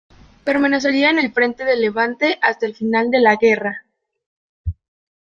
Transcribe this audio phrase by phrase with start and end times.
[0.45, 3.83] Permanecería en el Frente de Levante hasta el final de la guerra.